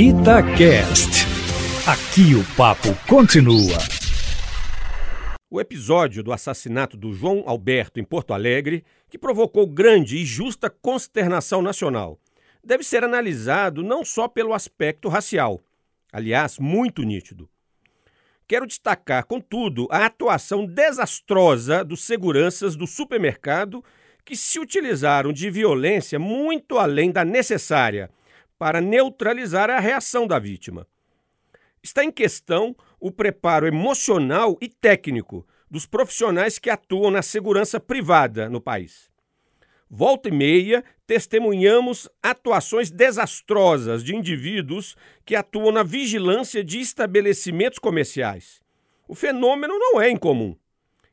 [0.00, 1.26] Itacast.
[1.84, 3.76] Aqui o papo continua.
[5.50, 10.70] O episódio do assassinato do João Alberto em Porto Alegre, que provocou grande e justa
[10.70, 12.16] consternação nacional,
[12.62, 15.60] deve ser analisado não só pelo aspecto racial,
[16.12, 17.50] aliás, muito nítido.
[18.46, 23.82] Quero destacar, contudo, a atuação desastrosa dos seguranças do supermercado
[24.24, 28.08] que se utilizaram de violência muito além da necessária
[28.58, 30.86] para neutralizar a reação da vítima.
[31.82, 38.48] Está em questão o preparo emocional e técnico dos profissionais que atuam na segurança privada
[38.48, 39.08] no país.
[39.90, 48.60] Volta e meia, testemunhamos atuações desastrosas de indivíduos que atuam na vigilância de estabelecimentos comerciais.
[49.06, 50.54] O fenômeno não é incomum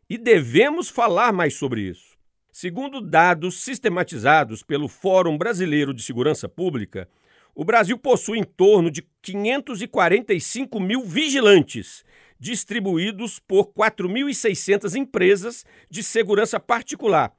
[0.09, 2.15] e devemos falar mais sobre isso.
[2.51, 7.07] Segundo dados sistematizados pelo Fórum Brasileiro de Segurança Pública,
[7.55, 12.03] o Brasil possui em torno de 545 mil vigilantes,
[12.37, 17.33] distribuídos por 4.600 empresas de segurança particular,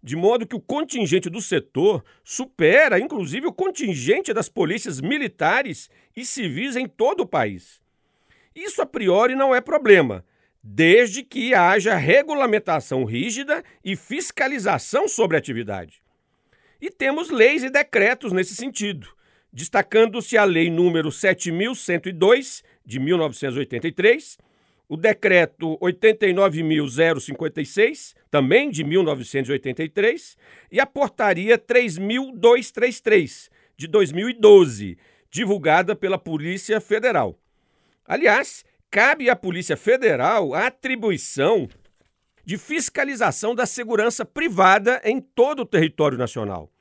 [0.00, 6.24] de modo que o contingente do setor supera, inclusive, o contingente das polícias militares e
[6.24, 7.82] civis em todo o país.
[8.54, 10.24] Isso, a priori, não é problema,
[10.62, 16.00] desde que haja regulamentação rígida e fiscalização sobre a atividade.
[16.80, 19.17] E temos leis e decretos nesse sentido
[19.52, 24.36] destacando-se a Lei número 7102 de 1983,
[24.88, 30.36] o decreto 89.056, também de 1983,
[30.72, 34.96] e a portaria 3.233 de 2012,
[35.30, 37.38] divulgada pela Polícia Federal.
[38.04, 41.68] Aliás, cabe à Polícia Federal a atribuição
[42.44, 46.72] de fiscalização da segurança privada em todo o território nacional.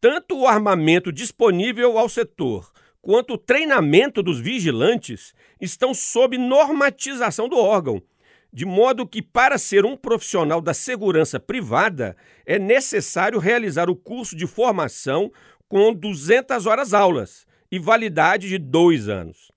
[0.00, 7.56] Tanto o armamento disponível ao setor quanto o treinamento dos vigilantes estão sob normatização do
[7.56, 8.02] órgão,
[8.52, 14.36] de modo que, para ser um profissional da segurança privada, é necessário realizar o curso
[14.36, 15.32] de formação
[15.68, 19.50] com 200 horas aulas e validade de dois anos.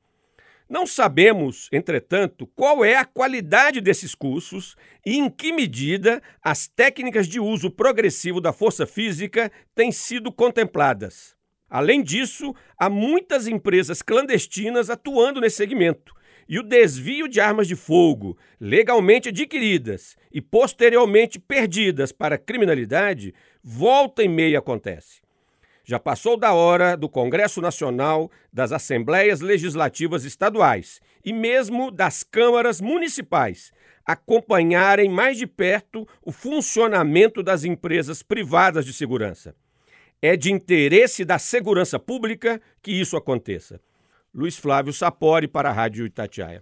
[0.69, 7.27] Não sabemos, entretanto, qual é a qualidade desses cursos e em que medida as técnicas
[7.27, 11.35] de uso progressivo da força física têm sido contempladas.
[11.67, 16.13] Além disso, há muitas empresas clandestinas atuando nesse segmento,
[16.47, 23.33] e o desvio de armas de fogo, legalmente adquiridas e posteriormente perdidas para a criminalidade,
[23.63, 25.21] volta e meia acontece.
[25.89, 32.79] Já passou da hora do Congresso Nacional, das Assembleias Legislativas Estaduais e mesmo das câmaras
[32.79, 33.71] municipais
[34.05, 39.55] acompanharem mais de perto o funcionamento das empresas privadas de segurança.
[40.21, 43.81] É de interesse da segurança pública que isso aconteça.
[44.31, 46.61] Luiz Flávio Sapori para a Rádio Itatiaia.